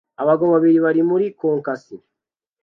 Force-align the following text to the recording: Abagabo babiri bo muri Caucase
Abagabo 0.21 0.49
babiri 0.51 0.77
bo 0.83 0.89
muri 1.09 1.25
Caucase 1.39 1.95